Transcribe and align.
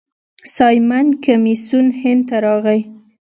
سایمن 0.55 1.07
کمیسیون 1.23 1.87
هند 2.01 2.21
ته 2.29 2.35
راغی. 2.45 2.81